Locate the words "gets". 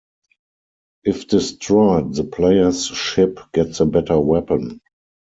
3.53-3.81